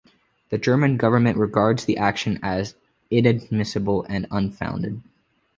The 0.49 0.57
German 0.57 0.97
government 0.97 1.37
regards 1.37 1.85
the 1.85 1.95
action 1.97 2.39
as 2.41 2.73
"inadmissible 3.11 4.03
and 4.09 4.25
unfounded". 4.31 4.99